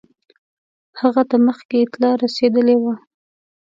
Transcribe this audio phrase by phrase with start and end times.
[1.01, 2.93] هغه ته مخکي اطلاع رسېدلې وه.